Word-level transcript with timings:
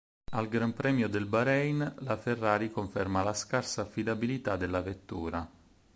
Al 0.31 0.47
Gran 0.47 0.73
Premio 0.73 1.07
del 1.07 1.27
Bahrein, 1.27 1.97
la 1.99 2.17
Ferrari 2.17 2.71
conferma 2.71 3.21
la 3.21 3.35
scarsa 3.35 3.81
affidabilità 3.83 4.55
della 4.57 4.81
vettura. 4.81 5.47